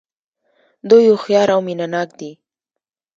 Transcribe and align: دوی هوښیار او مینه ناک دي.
دوی 0.89 1.03
هوښیار 1.11 1.49
او 1.55 1.59
مینه 1.67 1.87
ناک 1.93 2.09
دي. 2.19 2.31